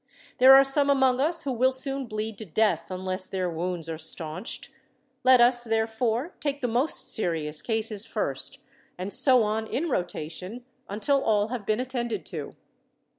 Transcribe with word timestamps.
There 0.39 0.55
are 0.55 0.63
some 0.63 0.89
among 0.89 1.21
us 1.21 1.43
who 1.43 1.51
will 1.51 1.71
soon 1.71 2.07
bleed 2.07 2.39
to 2.39 2.45
death, 2.45 2.89
unless 2.89 3.27
their 3.27 3.47
wounds 3.47 3.87
are 3.87 3.99
staunched. 3.99 4.71
Let 5.23 5.39
us, 5.39 5.63
therefore, 5.63 6.33
take 6.39 6.61
the 6.61 6.67
most 6.67 7.13
serious 7.13 7.61
cases 7.61 8.03
first, 8.03 8.61
and 8.97 9.13
so 9.13 9.43
on 9.43 9.67
in 9.67 9.91
rotation 9.91 10.65
until 10.89 11.21
all 11.23 11.49
have 11.49 11.67
been 11.67 11.79
attended 11.79 12.25
to." 12.33 12.55